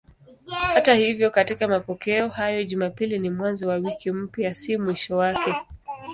[0.73, 5.55] Hata hivyo katika mapokeo hayo Jumapili ni mwanzo wa wiki mpya, si mwisho wake.